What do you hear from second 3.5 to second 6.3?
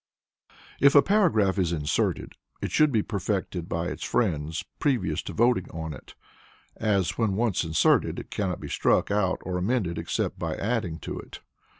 by its friends previous to voting on it,